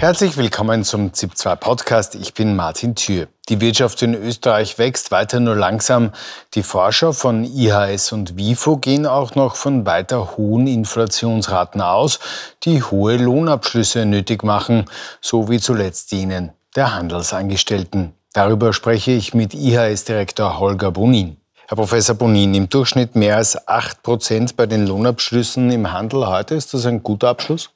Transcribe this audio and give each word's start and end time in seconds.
Herzlich 0.00 0.38
willkommen 0.38 0.82
zum 0.82 1.10
ZIP2 1.10 1.56
Podcast. 1.56 2.14
Ich 2.14 2.32
bin 2.32 2.56
Martin 2.56 2.94
Thür. 2.94 3.28
Die 3.50 3.60
Wirtschaft 3.60 4.00
in 4.00 4.14
Österreich 4.14 4.78
wächst 4.78 5.10
weiter 5.10 5.40
nur 5.40 5.54
langsam. 5.54 6.12
Die 6.54 6.62
Forscher 6.62 7.12
von 7.12 7.44
IHS 7.44 8.12
und 8.12 8.38
WIFO 8.38 8.78
gehen 8.78 9.04
auch 9.04 9.34
noch 9.34 9.56
von 9.56 9.84
weiter 9.84 10.38
hohen 10.38 10.66
Inflationsraten 10.66 11.82
aus, 11.82 12.18
die 12.62 12.82
hohe 12.82 13.18
Lohnabschlüsse 13.18 14.06
nötig 14.06 14.42
machen, 14.42 14.86
so 15.20 15.50
wie 15.50 15.60
zuletzt 15.60 16.12
jenen 16.12 16.52
der 16.74 16.94
Handelsangestellten. 16.94 18.14
Darüber 18.32 18.72
spreche 18.72 19.10
ich 19.10 19.34
mit 19.34 19.52
IHS-Direktor 19.52 20.58
Holger 20.58 20.92
Bonin. 20.92 21.36
Herr 21.68 21.76
Professor 21.76 22.14
Bonin, 22.14 22.54
im 22.54 22.70
Durchschnitt 22.70 23.16
mehr 23.16 23.36
als 23.36 23.68
8 23.68 24.02
Prozent 24.02 24.56
bei 24.56 24.64
den 24.64 24.86
Lohnabschlüssen 24.86 25.70
im 25.70 25.92
Handel 25.92 26.26
heute. 26.26 26.54
Ist 26.54 26.72
das 26.72 26.86
ein 26.86 27.02
guter 27.02 27.28
Abschluss? 27.28 27.68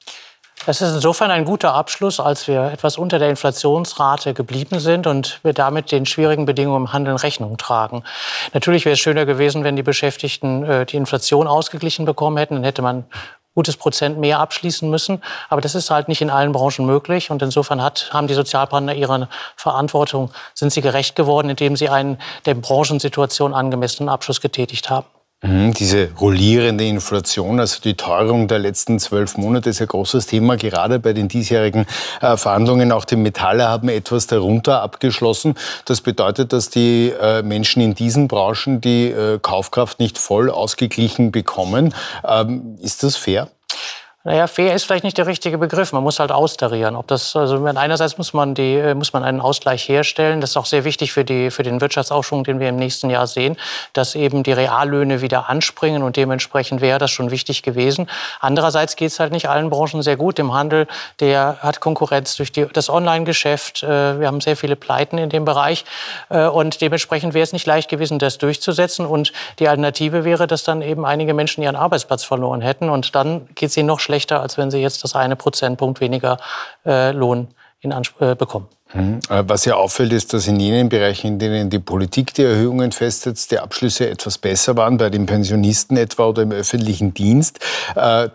Es 0.66 0.80
ist 0.80 0.94
insofern 0.94 1.30
ein 1.30 1.44
guter 1.44 1.74
Abschluss, 1.74 2.20
als 2.20 2.48
wir 2.48 2.72
etwas 2.72 2.96
unter 2.96 3.18
der 3.18 3.28
Inflationsrate 3.28 4.32
geblieben 4.32 4.80
sind 4.80 5.06
und 5.06 5.40
wir 5.42 5.52
damit 5.52 5.92
den 5.92 6.06
schwierigen 6.06 6.46
Bedingungen 6.46 6.86
im 6.86 6.92
Handeln 6.94 7.18
Rechnung 7.18 7.58
tragen. 7.58 8.02
Natürlich 8.54 8.86
wäre 8.86 8.94
es 8.94 9.00
schöner 9.00 9.26
gewesen, 9.26 9.62
wenn 9.62 9.76
die 9.76 9.82
Beschäftigten 9.82 10.64
äh, 10.64 10.86
die 10.86 10.96
Inflation 10.96 11.48
ausgeglichen 11.48 12.06
bekommen 12.06 12.38
hätten. 12.38 12.54
Dann 12.54 12.64
hätte 12.64 12.80
man 12.80 13.04
gutes 13.54 13.76
Prozent 13.76 14.18
mehr 14.18 14.40
abschließen 14.40 14.88
müssen. 14.88 15.22
Aber 15.50 15.60
das 15.60 15.74
ist 15.74 15.90
halt 15.90 16.08
nicht 16.08 16.22
in 16.22 16.30
allen 16.30 16.52
Branchen 16.52 16.86
möglich. 16.86 17.30
Und 17.30 17.42
insofern 17.42 17.82
hat, 17.82 18.08
haben 18.12 18.26
die 18.26 18.34
Sozialpartner 18.34 18.94
ihre 18.94 19.28
Verantwortung, 19.56 20.30
sind 20.54 20.72
sie 20.72 20.80
gerecht 20.80 21.14
geworden, 21.14 21.50
indem 21.50 21.76
sie 21.76 21.90
einen 21.90 22.18
der 22.46 22.54
Branchensituation 22.54 23.52
angemessenen 23.52 24.08
Abschluss 24.08 24.40
getätigt 24.40 24.88
haben. 24.88 25.06
Mhm, 25.44 25.74
diese 25.74 26.10
rollierende 26.18 26.86
Inflation, 26.86 27.60
also 27.60 27.78
die 27.82 27.94
Teuerung 27.94 28.48
der 28.48 28.58
letzten 28.58 28.98
zwölf 28.98 29.36
Monate, 29.36 29.68
ist 29.68 29.82
ein 29.82 29.88
großes 29.88 30.26
Thema, 30.26 30.56
gerade 30.56 30.98
bei 30.98 31.12
den 31.12 31.28
diesjährigen 31.28 31.84
äh, 32.22 32.38
Verhandlungen. 32.38 32.90
Auch 32.92 33.04
die 33.04 33.16
Metalle 33.16 33.68
haben 33.68 33.90
etwas 33.90 34.26
darunter 34.26 34.80
abgeschlossen. 34.80 35.54
Das 35.84 36.00
bedeutet, 36.00 36.54
dass 36.54 36.70
die 36.70 37.12
äh, 37.20 37.42
Menschen 37.42 37.82
in 37.82 37.94
diesen 37.94 38.26
Branchen 38.26 38.80
die 38.80 39.10
äh, 39.10 39.38
Kaufkraft 39.38 40.00
nicht 40.00 40.16
voll 40.16 40.48
ausgeglichen 40.50 41.30
bekommen. 41.30 41.94
Ähm, 42.26 42.78
ist 42.80 43.02
das 43.02 43.16
fair? 43.16 43.48
Naja, 44.26 44.46
fair 44.46 44.74
ist 44.74 44.84
vielleicht 44.84 45.04
nicht 45.04 45.18
der 45.18 45.26
richtige 45.26 45.58
Begriff. 45.58 45.92
Man 45.92 46.02
muss 46.02 46.18
halt 46.18 46.32
austarieren. 46.32 46.96
Ob 46.96 47.06
das, 47.08 47.36
also 47.36 47.62
einerseits 47.62 48.16
muss 48.16 48.32
man, 48.32 48.54
die, 48.54 48.76
äh, 48.76 48.94
muss 48.94 49.12
man 49.12 49.22
einen 49.22 49.42
Ausgleich 49.42 49.86
herstellen. 49.86 50.40
Das 50.40 50.50
ist 50.50 50.56
auch 50.56 50.64
sehr 50.64 50.84
wichtig 50.84 51.12
für, 51.12 51.26
die, 51.26 51.50
für 51.50 51.62
den 51.62 51.82
Wirtschaftsaufschwung, 51.82 52.42
den 52.42 52.58
wir 52.58 52.70
im 52.70 52.76
nächsten 52.76 53.10
Jahr 53.10 53.26
sehen, 53.26 53.58
dass 53.92 54.14
eben 54.14 54.42
die 54.42 54.52
Reallöhne 54.52 55.20
wieder 55.20 55.50
anspringen 55.50 56.02
und 56.02 56.16
dementsprechend 56.16 56.80
wäre 56.80 56.98
das 56.98 57.10
schon 57.10 57.30
wichtig 57.30 57.62
gewesen. 57.62 58.08
Andererseits 58.40 58.96
geht 58.96 59.10
es 59.10 59.20
halt 59.20 59.30
nicht 59.30 59.50
allen 59.50 59.68
Branchen 59.68 60.00
sehr 60.00 60.16
gut. 60.16 60.38
Im 60.38 60.54
Handel, 60.54 60.86
der 61.20 61.58
hat 61.60 61.80
Konkurrenz 61.80 62.34
durch 62.36 62.50
die, 62.50 62.64
das 62.72 62.88
Online-Geschäft. 62.88 63.82
Äh, 63.82 64.20
wir 64.20 64.26
haben 64.26 64.40
sehr 64.40 64.56
viele 64.56 64.74
Pleiten 64.74 65.18
in 65.18 65.28
dem 65.28 65.44
Bereich 65.44 65.84
äh, 66.30 66.46
und 66.46 66.80
dementsprechend 66.80 67.34
wäre 67.34 67.44
es 67.44 67.52
nicht 67.52 67.66
leicht 67.66 67.90
gewesen, 67.90 68.18
das 68.18 68.38
durchzusetzen. 68.38 69.04
Und 69.04 69.34
die 69.58 69.68
Alternative 69.68 70.24
wäre, 70.24 70.46
dass 70.46 70.64
dann 70.64 70.80
eben 70.80 71.04
einige 71.04 71.34
Menschen 71.34 71.62
ihren 71.62 71.76
Arbeitsplatz 71.76 72.24
verloren 72.24 72.62
hätten 72.62 72.88
und 72.88 73.14
dann 73.14 73.46
geht 73.54 73.68
es 73.68 73.76
ihnen 73.76 73.88
noch 73.88 74.00
schlechter 74.00 74.13
schlechter, 74.14 74.40
als 74.40 74.56
wenn 74.58 74.70
sie 74.70 74.78
jetzt 74.78 75.02
das 75.02 75.14
eine 75.16 75.34
Prozentpunkt 75.34 76.00
weniger 76.00 76.36
äh, 76.86 77.10
Lohn 77.10 77.48
in 77.80 77.92
Anspruch 77.92 78.20
äh, 78.28 78.34
bekommen. 78.34 78.68
Mhm. 78.94 79.18
Äh, 79.28 79.42
was 79.46 79.64
ja 79.64 79.74
auffällt, 79.74 80.12
ist, 80.12 80.32
dass 80.32 80.46
in 80.46 80.58
jenen 80.60 80.88
Bereichen, 80.88 81.26
in 81.26 81.38
denen 81.38 81.70
die 81.70 81.78
Politik 81.78 82.32
die 82.34 82.44
Erhöhungen 82.44 82.92
festsetzt, 82.92 83.50
die 83.50 83.58
Abschlüsse 83.58 84.08
etwas 84.08 84.38
besser 84.38 84.76
waren, 84.76 84.96
bei 84.96 85.10
den 85.10 85.26
Pensionisten 85.26 85.96
etwa 85.96 86.26
oder 86.26 86.42
im 86.42 86.52
öffentlichen 86.52 87.12
Dienst, 87.12 87.58
äh, 87.96 88.28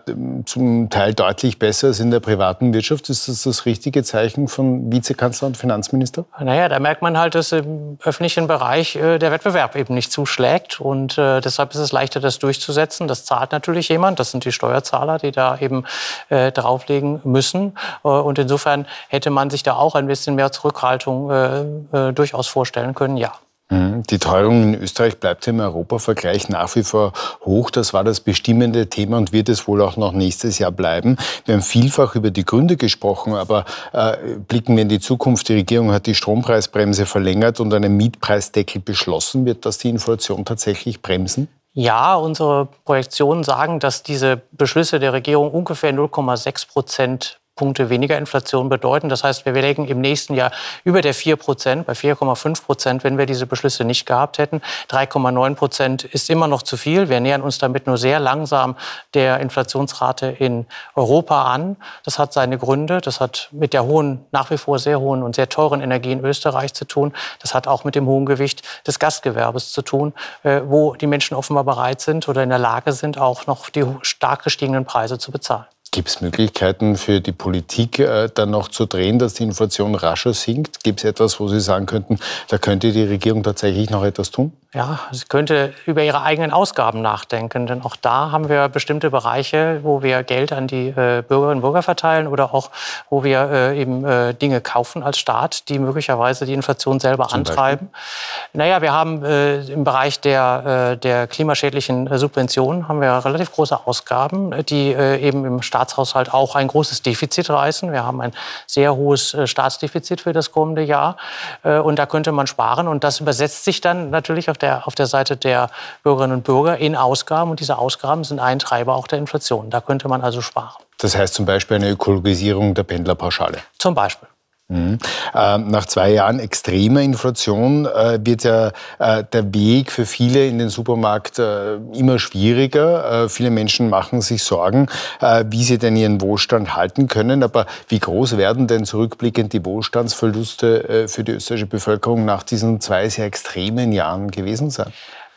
zum 0.44 0.90
Teil 0.90 1.14
deutlich 1.14 1.58
besser 1.58 1.88
als 1.88 2.00
in 2.00 2.10
der 2.10 2.20
privaten 2.20 2.74
Wirtschaft. 2.74 3.08
Ist 3.08 3.28
das 3.28 3.42
das 3.42 3.64
richtige 3.66 4.04
Zeichen 4.04 4.48
von 4.48 4.92
Vizekanzler 4.92 5.48
und 5.48 5.56
Finanzminister? 5.56 6.26
Naja, 6.38 6.68
da 6.68 6.78
merkt 6.78 7.02
man 7.02 7.18
halt, 7.18 7.34
dass 7.34 7.52
im 7.52 7.98
öffentlichen 8.04 8.46
Bereich 8.46 8.96
äh, 8.96 9.18
der 9.18 9.32
Wettbewerb 9.32 9.76
eben 9.76 9.94
nicht 9.94 10.12
zuschlägt. 10.12 10.80
Und 10.80 11.16
deshalb 11.16 11.72
ist 11.72 11.78
es 11.78 11.92
leichter, 11.92 12.20
das 12.20 12.38
durchzusetzen. 12.38 13.08
Das 13.08 13.24
zahlt 13.24 13.52
natürlich 13.52 13.88
jemand. 13.88 14.20
Das 14.20 14.30
sind 14.30 14.44
die 14.44 14.52
Steuerzahler, 14.52 15.18
die 15.18 15.30
da 15.30 15.58
eben 15.58 15.84
drauflegen 16.28 17.20
müssen. 17.24 17.72
und 18.02 18.38
insofern 18.38 18.86
hätte 19.08 19.30
man 19.30 19.50
sich 19.50 19.62
da 19.62 19.74
auch 19.74 19.94
ein 19.94 20.06
bisschen 20.06 20.34
mehr 20.34 20.49
Zurückhaltung 20.52 21.30
äh, 21.30 22.08
äh, 22.08 22.12
durchaus 22.12 22.46
vorstellen 22.46 22.94
können, 22.94 23.16
ja. 23.16 23.32
Mhm. 23.70 24.02
Die 24.10 24.18
Teuerung 24.18 24.74
in 24.74 24.82
Österreich 24.82 25.18
bleibt 25.18 25.46
im 25.46 25.60
Europavergleich 25.60 26.48
nach 26.48 26.74
wie 26.74 26.82
vor 26.82 27.12
hoch. 27.44 27.70
Das 27.70 27.94
war 27.94 28.04
das 28.04 28.20
bestimmende 28.20 28.88
Thema 28.88 29.16
und 29.16 29.32
wird 29.32 29.48
es 29.48 29.66
wohl 29.66 29.80
auch 29.80 29.96
noch 29.96 30.12
nächstes 30.12 30.58
Jahr 30.58 30.72
bleiben. 30.72 31.16
Wir 31.44 31.54
haben 31.54 31.62
vielfach 31.62 32.16
über 32.16 32.30
die 32.30 32.44
Gründe 32.44 32.76
gesprochen, 32.76 33.34
aber 33.34 33.64
äh, 33.92 34.16
blicken 34.48 34.76
wir 34.76 34.82
in 34.82 34.88
die 34.88 35.00
Zukunft. 35.00 35.48
Die 35.48 35.54
Regierung 35.54 35.92
hat 35.92 36.06
die 36.06 36.14
Strompreisbremse 36.14 37.06
verlängert 37.06 37.60
und 37.60 37.72
einen 37.72 37.96
Mietpreisdeckel 37.96 38.80
beschlossen. 38.80 39.46
Wird 39.46 39.64
das 39.64 39.78
die 39.78 39.88
Inflation 39.88 40.44
tatsächlich 40.44 41.00
bremsen? 41.00 41.48
Ja, 41.72 42.16
unsere 42.16 42.66
Projektionen 42.84 43.44
sagen, 43.44 43.78
dass 43.78 44.02
diese 44.02 44.42
Beschlüsse 44.50 44.98
der 44.98 45.12
Regierung 45.12 45.52
ungefähr 45.52 45.92
0,6 45.94 46.68
Prozent 46.68 47.39
Punkte 47.60 47.90
weniger 47.90 48.16
Inflation 48.16 48.70
bedeuten. 48.70 49.10
Das 49.10 49.22
heißt, 49.22 49.44
wir 49.44 49.52
legen 49.52 49.86
im 49.86 50.00
nächsten 50.00 50.32
Jahr 50.32 50.50
über 50.82 51.02
der 51.02 51.12
4 51.12 51.36
Prozent, 51.36 51.84
bei 51.84 51.92
4,5 51.92 52.64
Prozent, 52.64 53.04
wenn 53.04 53.18
wir 53.18 53.26
diese 53.26 53.44
Beschlüsse 53.44 53.84
nicht 53.84 54.06
gehabt 54.06 54.38
hätten. 54.38 54.62
3,9 54.88 55.56
Prozent 55.56 56.04
ist 56.04 56.30
immer 56.30 56.48
noch 56.48 56.62
zu 56.62 56.78
viel. 56.78 57.10
Wir 57.10 57.20
nähern 57.20 57.42
uns 57.42 57.58
damit 57.58 57.86
nur 57.86 57.98
sehr 57.98 58.18
langsam 58.18 58.76
der 59.12 59.40
Inflationsrate 59.40 60.28
in 60.28 60.64
Europa 60.94 61.52
an. 61.52 61.76
Das 62.02 62.18
hat 62.18 62.32
seine 62.32 62.56
Gründe. 62.56 63.02
Das 63.02 63.20
hat 63.20 63.50
mit 63.52 63.74
der 63.74 63.84
hohen, 63.84 64.24
nach 64.32 64.50
wie 64.50 64.56
vor 64.56 64.78
sehr 64.78 64.98
hohen 64.98 65.22
und 65.22 65.34
sehr 65.36 65.50
teuren 65.50 65.82
Energie 65.82 66.12
in 66.12 66.24
Österreich 66.24 66.72
zu 66.72 66.86
tun. 66.86 67.12
Das 67.42 67.52
hat 67.52 67.68
auch 67.68 67.84
mit 67.84 67.94
dem 67.94 68.06
hohen 68.06 68.24
Gewicht 68.24 68.62
des 68.86 68.98
Gastgewerbes 68.98 69.70
zu 69.70 69.82
tun, 69.82 70.14
äh, 70.44 70.62
wo 70.64 70.94
die 70.94 71.06
Menschen 71.06 71.36
offenbar 71.36 71.64
bereit 71.64 72.00
sind 72.00 72.26
oder 72.26 72.42
in 72.42 72.48
der 72.48 72.58
Lage 72.58 72.94
sind, 72.94 73.18
auch 73.18 73.46
noch 73.46 73.68
die 73.68 73.84
stark 74.00 74.44
gestiegenen 74.44 74.86
Preise 74.86 75.18
zu 75.18 75.30
bezahlen. 75.30 75.66
Gibt 75.92 76.08
es 76.08 76.20
Möglichkeiten 76.20 76.96
für 76.96 77.20
die 77.20 77.32
Politik, 77.32 77.98
äh, 77.98 78.28
dann 78.32 78.50
noch 78.50 78.68
zu 78.68 78.86
drehen, 78.86 79.18
dass 79.18 79.34
die 79.34 79.42
Inflation 79.42 79.96
rascher 79.96 80.32
sinkt? 80.34 80.84
Gibt 80.84 81.00
es 81.00 81.04
etwas, 81.04 81.40
wo 81.40 81.48
Sie 81.48 81.60
sagen 81.60 81.86
könnten, 81.86 82.20
da 82.46 82.58
könnte 82.58 82.92
die 82.92 83.02
Regierung 83.02 83.42
tatsächlich 83.42 83.90
noch 83.90 84.04
etwas 84.04 84.30
tun? 84.30 84.52
Ja, 84.72 85.00
sie 85.10 85.24
könnte 85.28 85.74
über 85.84 86.04
ihre 86.04 86.22
eigenen 86.22 86.52
Ausgaben 86.52 87.02
nachdenken. 87.02 87.66
Denn 87.66 87.82
auch 87.82 87.96
da 87.96 88.30
haben 88.30 88.48
wir 88.48 88.68
bestimmte 88.68 89.10
Bereiche, 89.10 89.80
wo 89.82 90.00
wir 90.00 90.22
Geld 90.22 90.52
an 90.52 90.68
die 90.68 90.90
äh, 90.90 91.24
Bürgerinnen 91.26 91.56
und 91.56 91.62
Bürger 91.62 91.82
verteilen 91.82 92.28
oder 92.28 92.54
auch, 92.54 92.70
wo 93.08 93.24
wir 93.24 93.50
äh, 93.50 93.80
eben 93.80 94.04
äh, 94.04 94.32
Dinge 94.32 94.60
kaufen 94.60 95.02
als 95.02 95.18
Staat, 95.18 95.68
die 95.68 95.80
möglicherweise 95.80 96.46
die 96.46 96.52
Inflation 96.52 97.00
selber 97.00 97.26
Zum 97.26 97.40
antreiben. 97.40 97.90
Beispiel? 97.90 98.60
Naja, 98.60 98.80
wir 98.80 98.92
haben 98.92 99.24
im 99.24 99.84
Bereich 99.84 100.20
der, 100.20 100.96
der 100.96 101.26
klimaschädlichen 101.26 102.18
Subventionen 102.18 102.88
haben 102.88 103.00
wir 103.00 103.24
relativ 103.24 103.52
große 103.52 103.86
Ausgaben, 103.86 104.52
die 104.66 104.92
eben 104.92 105.44
im 105.44 105.62
Staatshaushalt 105.80 106.32
auch 106.32 106.54
ein 106.54 106.68
großes 106.68 107.02
Defizit 107.02 107.50
reißen. 107.50 107.92
Wir 107.92 108.04
haben 108.04 108.20
ein 108.20 108.32
sehr 108.66 108.94
hohes 108.94 109.36
Staatsdefizit 109.44 110.20
für 110.20 110.32
das 110.32 110.52
kommende 110.52 110.82
Jahr. 110.82 111.16
und 111.62 111.98
da 111.98 112.06
könnte 112.06 112.32
man 112.32 112.46
sparen. 112.46 112.88
Und 112.88 113.04
das 113.04 113.20
übersetzt 113.20 113.64
sich 113.64 113.80
dann 113.80 114.10
natürlich 114.10 114.50
auf 114.50 114.58
der, 114.58 114.86
auf 114.86 114.94
der 114.94 115.06
Seite 115.06 115.36
der 115.36 115.70
Bürgerinnen 116.02 116.36
und 116.36 116.44
Bürger 116.44 116.78
in 116.78 116.96
Ausgaben. 116.96 117.50
Und 117.50 117.60
diese 117.60 117.78
Ausgaben 117.78 118.24
sind 118.24 118.40
ein 118.40 118.58
Treiber 118.58 118.94
auch 118.94 119.06
der 119.06 119.18
Inflation. 119.18 119.70
Da 119.70 119.80
könnte 119.80 120.08
man 120.08 120.22
also 120.22 120.40
sparen. 120.40 120.82
Das 120.98 121.16
heißt 121.16 121.34
zum 121.34 121.46
Beispiel 121.46 121.76
eine 121.76 121.90
Ökologisierung 121.90 122.74
der 122.74 122.82
Pendlerpauschale? 122.82 123.58
Zum 123.78 123.94
Beispiel. 123.94 124.28
Mhm. 124.70 124.98
Ähm, 125.34 125.68
nach 125.68 125.84
zwei 125.86 126.12
Jahren 126.12 126.38
extremer 126.38 127.02
Inflation 127.02 127.86
äh, 127.86 128.20
wird 128.22 128.44
ja 128.44 128.70
äh, 129.00 129.24
der 129.32 129.52
Weg 129.52 129.90
für 129.90 130.06
viele 130.06 130.46
in 130.46 130.58
den 130.58 130.68
Supermarkt 130.68 131.40
äh, 131.40 131.74
immer 131.92 132.20
schwieriger. 132.20 133.28
viele 133.28 133.50
Menschen 133.50 133.90
machen 133.90 134.20
sich 134.20 134.42
Sorgen, 134.44 134.86
wie 135.20 135.64
sie 135.64 135.78
denn 135.78 135.96
ihren 135.96 136.20
Wohlstand 136.20 136.76
halten 136.76 137.08
können. 137.08 137.42
Aber 137.42 137.66
wie 137.88 137.98
groß 137.98 138.36
werden 138.36 138.66
denn 138.66 138.84
zurückblickend 138.84 139.52
die 139.52 139.64
Wohlstandsverluste 139.64 141.06
für 141.08 141.24
die 141.24 141.32
österreichische 141.32 141.66
Bevölkerung 141.66 142.24
nach 142.24 142.42
diesen 142.42 142.80
zwei 142.80 143.08
sehr 143.08 143.26
extremen 143.26 143.92
Jahren 143.92 144.30
gewesen 144.30 144.70
sein? 144.70 144.92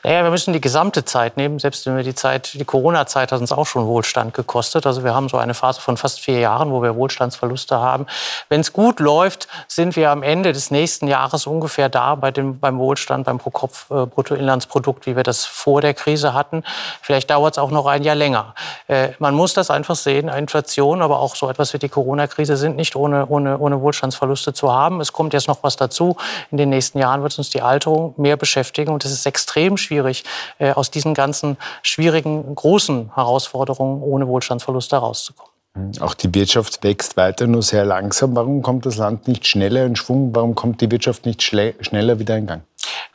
Naja, 0.05 0.23
wir 0.23 0.31
müssen 0.31 0.51
die 0.51 0.59
gesamte 0.59 1.05
Zeit 1.05 1.37
nehmen. 1.37 1.59
Selbst 1.59 1.85
wenn 1.85 1.95
wir 1.95 2.03
die 2.03 2.13
Zeit, 2.13 2.55
die 2.55 2.65
Corona-Zeit 2.65 3.31
hat 3.31 3.39
uns 3.39 3.53
auch 3.53 3.65
schon 3.65 3.87
Wohlstand 3.87 4.33
gekostet. 4.33 4.85
Also 4.85 5.05
wir 5.05 5.15
haben 5.15 5.29
so 5.29 5.37
eine 5.37 5.53
Phase 5.53 5.79
von 5.79 5.95
fast 5.95 6.19
vier 6.19 6.39
Jahren, 6.39 6.71
wo 6.71 6.83
wir 6.83 6.97
Wohlstandsverluste 6.97 7.79
haben. 7.79 8.05
Wenn 8.49 8.59
es 8.59 8.73
gut 8.73 8.99
läuft, 8.99 9.47
sind 9.69 9.95
wir 9.95 10.11
am 10.11 10.21
Ende 10.21 10.51
des 10.51 10.71
nächsten 10.71 11.07
Jahres 11.07 11.47
ungefähr 11.47 11.87
da 11.87 12.15
bei 12.15 12.31
dem, 12.31 12.59
beim 12.59 12.79
Wohlstand, 12.79 13.25
beim 13.27 13.37
Pro-Kopf-Bruttoinlandsprodukt, 13.37 15.05
wie 15.05 15.15
wir 15.15 15.23
das 15.23 15.45
vor 15.45 15.79
der 15.79 15.93
Krise 15.93 16.33
hatten. 16.33 16.63
Vielleicht 17.01 17.29
dauert 17.29 17.53
es 17.53 17.57
auch 17.57 17.71
noch 17.71 17.85
ein 17.85 18.03
Jahr 18.03 18.15
länger. 18.15 18.55
Äh, 18.89 19.11
man 19.19 19.33
muss 19.33 19.53
das 19.53 19.71
einfach 19.71 19.95
sehen. 19.95 20.27
Inflation, 20.27 21.01
aber 21.01 21.19
auch 21.21 21.37
so 21.37 21.49
etwas 21.49 21.73
wie 21.73 21.79
die 21.79 21.87
Corona-Krise 21.87 22.57
sind 22.57 22.75
nicht 22.75 22.97
ohne, 22.97 23.27
ohne, 23.27 23.57
ohne 23.57 23.79
Wohlstandsverluste 23.79 24.51
zu 24.51 24.69
haben. 24.69 24.99
Es 24.99 25.13
kommt 25.13 25.31
jetzt 25.31 25.47
noch 25.47 25.63
was 25.63 25.77
dazu. 25.77 26.17
In 26.51 26.57
den 26.57 26.67
nächsten 26.71 26.99
Jahren 26.99 27.23
wird 27.23 27.37
uns 27.37 27.51
die 27.51 27.61
Alterung 27.61 28.13
mehr 28.17 28.35
beschäftigen 28.35 28.91
und 28.91 29.05
es 29.05 29.13
ist 29.13 29.25
extrem 29.25 29.77
schwierig 29.77 29.92
schwierig, 29.93 30.23
äh, 30.57 30.71
aus 30.71 30.91
diesen 30.91 31.13
ganzen 31.13 31.57
schwierigen, 31.83 32.55
großen 32.55 33.11
Herausforderungen 33.13 34.01
ohne 34.01 34.27
Wohlstandsverlust 34.27 34.91
herauszukommen. 34.91 35.51
Auch 36.01 36.13
die 36.13 36.33
Wirtschaft 36.33 36.83
wächst 36.83 37.17
weiter 37.17 37.47
nur 37.47 37.63
sehr 37.63 37.83
langsam. 37.83 38.35
Warum 38.35 38.61
kommt 38.61 38.85
das 38.85 38.97
Land 38.97 39.27
nicht 39.27 39.47
schneller 39.47 39.85
in 39.85 39.95
Schwung? 39.95 40.29
Warum 40.35 40.53
kommt 40.53 40.81
die 40.81 40.91
Wirtschaft 40.91 41.25
nicht 41.25 41.41
schneller 41.41 42.19
wieder 42.19 42.37
in 42.37 42.45
Gang? 42.45 42.61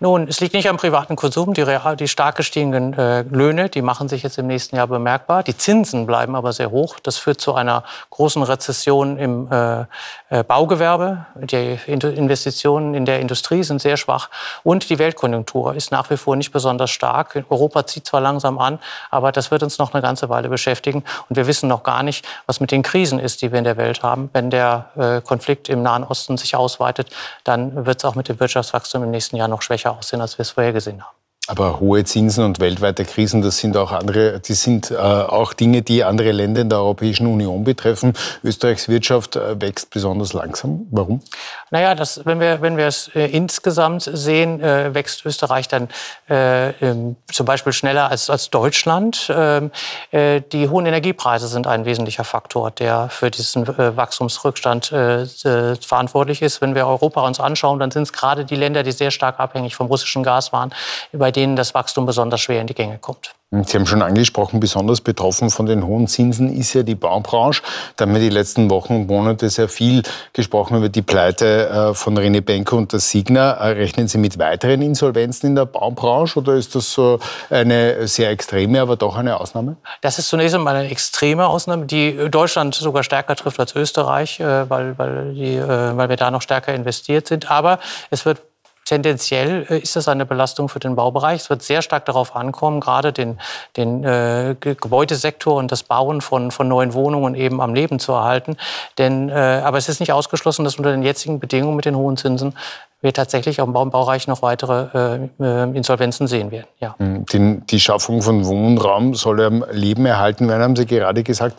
Nun, 0.00 0.28
es 0.28 0.38
liegt 0.38 0.54
nicht 0.54 0.68
am 0.68 0.76
privaten 0.76 1.16
Konsum. 1.16 1.54
Die, 1.54 1.64
die 1.98 2.08
stark 2.08 2.36
gestiegenen 2.36 2.92
äh, 2.92 3.22
Löhne, 3.22 3.68
die 3.68 3.82
machen 3.82 4.08
sich 4.08 4.22
jetzt 4.22 4.38
im 4.38 4.46
nächsten 4.46 4.76
Jahr 4.76 4.86
bemerkbar. 4.86 5.42
Die 5.42 5.56
Zinsen 5.56 6.06
bleiben 6.06 6.36
aber 6.36 6.52
sehr 6.52 6.70
hoch. 6.70 7.00
Das 7.00 7.18
führt 7.18 7.40
zu 7.40 7.54
einer 7.54 7.82
großen 8.10 8.42
Rezession 8.44 9.18
im 9.18 9.50
äh, 9.50 9.86
äh, 10.30 10.44
Baugewerbe. 10.44 11.26
Die 11.36 11.78
Investitionen 11.86 12.94
in 12.94 13.06
der 13.06 13.18
Industrie 13.18 13.64
sind 13.64 13.82
sehr 13.82 13.96
schwach. 13.96 14.30
Und 14.62 14.88
die 14.88 15.00
Weltkonjunktur 15.00 15.74
ist 15.74 15.90
nach 15.90 16.08
wie 16.10 16.16
vor 16.16 16.36
nicht 16.36 16.52
besonders 16.52 16.90
stark. 16.90 17.44
Europa 17.50 17.84
zieht 17.86 18.06
zwar 18.06 18.20
langsam 18.20 18.58
an, 18.58 18.78
aber 19.10 19.32
das 19.32 19.50
wird 19.50 19.64
uns 19.64 19.78
noch 19.78 19.94
eine 19.94 20.02
ganze 20.02 20.28
Weile 20.28 20.48
beschäftigen. 20.48 21.02
Und 21.28 21.36
wir 21.36 21.48
wissen 21.48 21.68
noch 21.68 21.82
gar 21.82 22.04
nicht, 22.04 22.24
was 22.46 22.60
mit 22.60 22.70
den 22.70 22.82
Krisen 22.84 23.18
ist, 23.18 23.42
die 23.42 23.50
wir 23.50 23.58
in 23.58 23.64
der 23.64 23.76
Welt 23.76 24.04
haben. 24.04 24.30
Wenn 24.32 24.50
der 24.50 24.90
äh, 24.96 25.20
Konflikt 25.22 25.68
im 25.68 25.82
Nahen 25.82 26.04
Osten 26.04 26.36
sich 26.36 26.54
ausweitet, 26.54 27.10
dann 27.42 27.84
wird 27.84 27.98
es 27.98 28.04
auch 28.04 28.14
mit 28.14 28.28
dem 28.28 28.38
Wirtschaftswachstum 28.38 29.02
im 29.02 29.10
nächsten 29.10 29.36
Jahr 29.36 29.48
noch 29.48 29.57
schwächer 29.62 29.93
schwächer 29.93 29.96
aussehen, 29.96 30.20
als 30.20 30.38
wir 30.38 30.43
es 30.43 30.50
vorher 30.50 30.72
gesehen 30.72 31.05
haben. 31.05 31.17
Aber 31.48 31.80
hohe 31.80 32.04
Zinsen 32.04 32.44
und 32.44 32.60
weltweite 32.60 33.06
Krisen, 33.06 33.40
das 33.40 33.56
sind 33.56 33.74
auch 33.78 33.90
andere, 33.90 34.38
die 34.38 34.52
sind 34.52 34.90
äh, 34.90 34.96
auch 34.96 35.54
Dinge, 35.54 35.80
die 35.80 36.04
andere 36.04 36.30
Länder 36.32 36.60
in 36.60 36.68
der 36.68 36.78
Europäischen 36.78 37.26
Union 37.26 37.64
betreffen. 37.64 38.12
Österreichs 38.44 38.86
Wirtschaft 38.88 39.36
äh, 39.36 39.58
wächst 39.58 39.88
besonders 39.88 40.34
langsam. 40.34 40.86
Warum? 40.90 41.22
Naja, 41.70 41.94
das, 41.94 42.20
wenn 42.26 42.38
wir 42.38 42.60
wenn 42.60 42.76
wir 42.76 42.86
es 42.86 43.08
äh, 43.14 43.24
insgesamt 43.26 44.02
sehen, 44.12 44.60
äh, 44.60 44.92
wächst 44.94 45.24
Österreich 45.24 45.68
dann 45.68 45.88
äh, 46.28 46.68
ähm, 46.82 47.16
zum 47.32 47.46
Beispiel 47.46 47.72
schneller 47.72 48.10
als 48.10 48.28
als 48.28 48.50
Deutschland. 48.50 49.32
Ähm, 49.34 49.70
äh, 50.10 50.42
die 50.52 50.68
hohen 50.68 50.84
Energiepreise 50.84 51.48
sind 51.48 51.66
ein 51.66 51.86
wesentlicher 51.86 52.24
Faktor, 52.24 52.70
der 52.72 53.08
für 53.08 53.30
diesen 53.30 53.66
Wachstumsrückstand 53.66 54.86
verantwortlich 54.86 56.42
ist. 56.42 56.60
Wenn 56.60 56.74
wir 56.74 56.86
Europa 56.86 57.26
uns 57.26 57.40
anschauen, 57.40 57.78
dann 57.78 57.90
sind 57.90 58.02
es 58.02 58.12
gerade 58.12 58.44
die 58.44 58.56
Länder, 58.56 58.82
die 58.82 58.92
sehr 58.92 59.10
stark 59.10 59.40
abhängig 59.40 59.74
vom 59.74 59.86
russischen 59.86 60.22
Gas 60.22 60.52
waren, 60.52 60.74
bei 61.12 61.30
denen 61.38 61.55
das 61.55 61.73
Wachstum 61.73 62.05
besonders 62.05 62.40
schwer 62.40 62.61
in 62.61 62.67
die 62.67 62.75
Gänge 62.75 62.99
kommt. 62.99 63.35
Sie 63.50 63.79
haben 63.79 63.87
schon 63.87 64.02
angesprochen, 64.02 64.61
besonders 64.61 65.00
betroffen 65.00 65.49
von 65.49 65.64
den 65.64 65.87
hohen 65.87 66.06
Zinsen 66.06 66.55
ist 66.55 66.75
ja 66.75 66.82
die 66.82 66.94
Baubranche. 66.94 67.62
Da 67.96 68.05
haben 68.05 68.12
wir 68.12 68.20
die 68.20 68.29
letzten 68.29 68.69
Wochen 68.69 68.94
und 68.94 69.06
Monate 69.06 69.49
sehr 69.49 69.70
viel 69.70 70.02
gesprochen 70.35 70.76
über 70.76 70.90
die 70.90 71.00
Pleite 71.00 71.69
äh, 71.69 71.94
von 71.94 72.19
René 72.19 72.43
Benko 72.43 72.76
und 72.76 72.93
der 72.93 73.00
Signa. 73.00 73.52
Äh, 73.52 73.69
rechnen 73.69 74.06
Sie 74.06 74.19
mit 74.19 74.38
weiteren 74.38 74.82
Insolvenzen 74.82 75.46
in 75.46 75.55
der 75.55 75.64
Baubranche 75.64 76.40
oder 76.40 76.56
ist 76.56 76.75
das 76.75 76.93
so 76.93 77.20
eine 77.49 78.06
sehr 78.06 78.29
extreme, 78.29 78.82
aber 78.82 78.96
doch 78.96 79.17
eine 79.17 79.40
Ausnahme? 79.40 79.76
Das 80.02 80.19
ist 80.19 80.29
zunächst 80.29 80.55
einmal 80.55 80.76
eine 80.76 80.90
extreme 80.90 81.46
Ausnahme, 81.46 81.87
die 81.87 82.29
Deutschland 82.29 82.75
sogar 82.75 83.02
stärker 83.02 83.35
trifft 83.35 83.58
als 83.61 83.75
Österreich, 83.75 84.40
äh, 84.40 84.69
weil, 84.69 84.99
weil, 84.99 85.32
die, 85.32 85.58
weil 85.58 86.11
wir 86.11 86.17
da 86.17 86.31
noch 86.31 86.43
stärker 86.43 86.75
investiert 86.75 87.29
sind. 87.29 87.50
Aber 87.50 87.79
es 88.11 88.26
wird 88.26 88.40
Tendenziell 88.88 89.67
äh, 89.69 89.79
ist 89.81 89.96
das 89.96 90.08
eine 90.08 90.25
Belastung 90.25 90.70
für 90.70 90.79
den 90.79 90.96
Baubereich. 90.96 91.43
Es 91.43 91.50
wird 91.50 91.62
sehr 91.62 91.82
stark 91.82 92.06
darauf 92.06 92.35
ankommen, 92.35 92.81
gerade 92.81 93.12
den, 93.12 93.38
den 93.76 94.02
äh, 94.02 94.56
Gebäudesektor 94.58 95.56
und 95.56 95.70
das 95.70 95.82
Bauen 95.82 96.23
von, 96.23 96.50
von 96.50 96.69
neuen 96.69 96.94
Wohnungen 96.94 97.35
eben 97.35 97.61
am 97.61 97.75
Leben 97.75 97.99
zu 97.99 98.12
erhalten. 98.12 98.56
Denn, 98.96 99.29
äh, 99.29 99.61
aber 99.62 99.76
es 99.76 99.90
ist 99.90 100.00
nicht 100.00 100.12
ausgeschlossen, 100.12 100.64
dass 100.64 100.76
unter 100.76 100.90
den 100.90 101.02
jetzigen 101.02 101.38
Bedingungen 101.38 101.76
mit 101.76 101.85
den 101.85 101.96
hohen 101.96 102.17
Zinsen 102.17 102.55
wir 103.02 103.12
tatsächlich 103.12 103.61
auch 103.61 103.67
im 103.67 103.75
Baubereich 103.75 104.26
noch 104.26 104.40
weitere 104.40 105.29
äh, 105.38 105.44
äh, 105.44 105.76
Insolvenzen 105.76 106.26
sehen 106.26 106.50
werden. 106.50 106.67
Ja. 106.81 106.94
Hm, 106.99 107.26
die, 107.26 107.61
die 107.67 107.81
Schaffung 107.81 108.23
von 108.23 108.46
Wohnraum 108.46 109.14
soll 109.14 109.43
am 109.43 109.64
Leben 109.70 110.06
erhalten 110.06 110.49
werden, 110.49 110.62
haben 110.62 110.76
Sie 110.76 110.87
gerade 110.87 111.23
gesagt. 111.23 111.56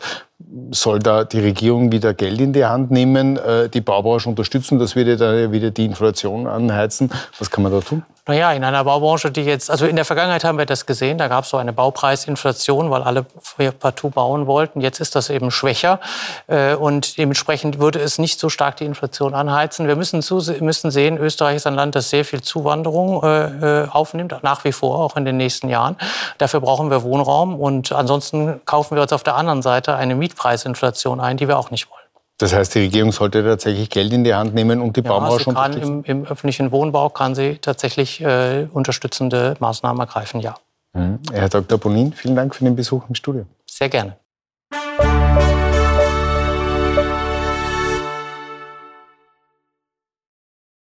Soll 0.72 1.00
da 1.00 1.26
die 1.26 1.42
Regierung 1.42 1.92
wieder 1.92 2.14
Geld 2.14 2.40
in 2.40 2.54
die 2.54 2.66
Hand 2.66 2.92
nehmen, 2.92 3.38
äh, 3.38 3.68
die 3.68 3.82
Baubranche 3.82 4.30
unterstützen? 4.30 4.80
Das 4.80 4.96
würde 4.96 5.18
dann 5.18 5.52
wieder 5.52 5.70
die 5.70 5.86
Inflation 5.86 6.48
anheizen. 6.48 7.12
Was 7.40 7.52
kann 7.52 7.64
man 7.64 7.74
da 7.74 7.82
tun? 7.82 8.04
Naja, 8.30 8.52
in 8.52 8.64
einer 8.64 8.84
Baubranche, 8.84 9.32
die 9.32 9.42
jetzt, 9.42 9.72
also 9.72 9.88
in 9.88 9.96
der 9.96 10.06
Vergangenheit 10.06 10.44
haben 10.44 10.60
wir 10.60 10.68
das 10.68 10.86
gesehen, 10.86 11.18
da 11.18 11.28
gab 11.28 11.46
es 11.46 11.50
so 11.50 11.58
eine 11.58 11.74
Baupreisinflation, 11.74 12.92
weil 12.92 13.02
alle 13.02 13.26
partout 13.80 14.12
bauen 14.12 14.46
wollten. 14.46 14.82
Jetzt 14.82 15.00
ist 15.00 15.16
das 15.16 15.32
eben 15.32 15.50
schwächer 15.50 16.00
äh, 16.46 16.76
und 16.76 17.18
dementsprechend 17.18 17.80
würde 17.80 17.98
es 17.98 18.20
nicht 18.20 18.40
so 18.40 18.50
stark 18.50 18.78
die 18.78 18.86
Inflation 18.86 19.34
anheizen. 19.34 19.88
Wir 19.88 19.96
müssen, 19.96 20.22
zu, 20.22 20.44
müssen 20.60 20.92
sehen, 20.92 21.18
Österreich 21.18 21.56
ist 21.56 21.66
ein 21.66 21.74
Land, 21.74 21.96
das 21.96 22.12
sehr 22.12 22.24
viel 22.24 22.42
Zuwanderung 22.42 23.24
äh, 23.24 23.88
aufnimmt, 23.90 24.36
nach 24.44 24.64
wie 24.64 24.74
vor, 24.74 25.00
auch 25.00 25.18
in 25.18 25.26
den 25.26 25.38
nächsten 25.38 25.68
Jahren. 25.68 25.96
Dafür 26.38 26.60
brauchen 26.60 26.92
wir 26.92 27.02
Wohnraum 27.02 27.60
und 27.60 27.92
ansonsten 27.92 28.62
kaufen 28.66 28.94
wir 28.96 29.02
uns 29.02 29.12
auf 29.12 29.24
der 29.24 29.38
anderen 29.38 29.64
Seite 29.64 29.96
eine 29.96 30.14
Mietpreisinflation 30.30 31.20
ein, 31.20 31.38
die 31.38 31.48
wir 31.48 31.58
auch 31.58 31.72
nicht 31.72 31.90
wollen. 31.90 32.00
Das 32.38 32.54
heißt, 32.54 32.74
die 32.76 32.80
Regierung 32.80 33.12
sollte 33.12 33.44
tatsächlich 33.44 33.90
Geld 33.90 34.14
in 34.14 34.24
die 34.24 34.34
Hand 34.34 34.54
nehmen 34.54 34.82
und 34.82 34.96
die 34.96 35.02
ja, 35.02 35.10
Baubranche 35.10 35.40
sie 35.40 35.44
kann 35.46 35.56
unterstützen? 35.58 36.04
Im, 36.06 36.22
Im 36.22 36.26
öffentlichen 36.26 36.72
Wohnbau 36.72 37.10
kann 37.10 37.36
sie 37.36 37.58
tatsächlich 37.58 38.22
äh, 38.22 38.68
unterstützende 38.72 39.56
Maßnahmen 39.60 40.00
ergreifen, 40.00 40.40
ja. 40.40 40.56
Mhm. 40.94 41.20
Herr 41.34 41.50
Dr. 41.50 41.78
Bonin, 41.78 42.14
vielen 42.14 42.36
Dank 42.36 42.56
für 42.56 42.64
den 42.64 42.76
Besuch 42.76 43.04
im 43.10 43.16
Studio. 43.16 43.46
Sehr 43.70 43.90
gerne. 43.90 44.16